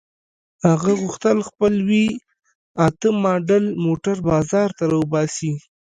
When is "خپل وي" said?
1.49-2.07